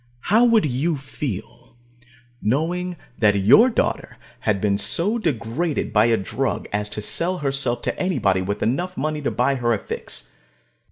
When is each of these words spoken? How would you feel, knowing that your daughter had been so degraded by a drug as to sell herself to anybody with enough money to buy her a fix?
How 0.33 0.43
would 0.45 0.65
you 0.65 0.97
feel, 0.97 1.75
knowing 2.41 2.95
that 3.19 3.35
your 3.35 3.69
daughter 3.69 4.17
had 4.39 4.59
been 4.59 4.75
so 4.79 5.19
degraded 5.19 5.93
by 5.93 6.05
a 6.07 6.17
drug 6.17 6.67
as 6.73 6.89
to 6.89 7.01
sell 7.03 7.37
herself 7.37 7.83
to 7.83 7.95
anybody 7.99 8.41
with 8.41 8.63
enough 8.63 8.97
money 8.97 9.21
to 9.21 9.29
buy 9.29 9.53
her 9.53 9.73
a 9.75 9.77
fix? 9.77 10.31